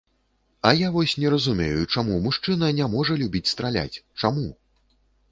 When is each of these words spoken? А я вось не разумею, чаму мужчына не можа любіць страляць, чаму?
А 0.67 0.69
я 0.75 0.87
вось 0.93 1.11
не 1.23 1.27
разумею, 1.33 1.83
чаму 1.97 2.15
мужчына 2.23 2.69
не 2.77 2.87
можа 2.93 3.17
любіць 3.23 3.51
страляць, 3.51 4.01
чаму? 4.23 4.47